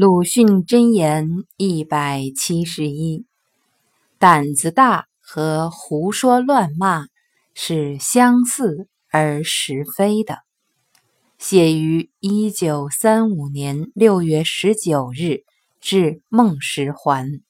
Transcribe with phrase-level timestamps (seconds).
[0.00, 3.26] 鲁迅箴言一百七十一
[4.16, 7.08] 胆子大和胡说乱骂
[7.52, 10.38] 是相似而实非的。
[11.36, 15.40] 写于一九三五年六月十九日
[15.80, 17.42] 至孟时还